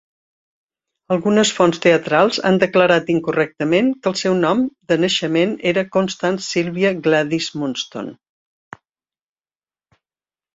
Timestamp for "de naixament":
4.93-5.53